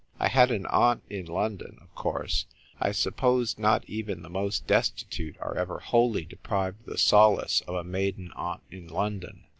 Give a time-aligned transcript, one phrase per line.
[0.19, 2.47] I had an aunt in London, of course;
[2.79, 7.61] I suppose not even the most desti tute are ever wholly deprived of the solace
[7.67, 9.43] of a maiden aunt in London.